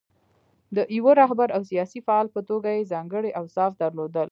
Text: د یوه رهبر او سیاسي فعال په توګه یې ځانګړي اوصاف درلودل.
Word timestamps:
د 0.75 0.77
یوه 0.97 1.11
رهبر 1.21 1.47
او 1.55 1.61
سیاسي 1.71 1.99
فعال 2.05 2.27
په 2.35 2.41
توګه 2.49 2.69
یې 2.77 2.89
ځانګړي 2.93 3.29
اوصاف 3.41 3.71
درلودل. 3.81 4.19